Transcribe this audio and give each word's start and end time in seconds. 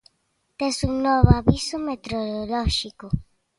Tes 0.57 0.77
un 0.89 0.93
novo 1.05 1.31
aviso 1.41 1.75
meteorolóxico 1.87 3.05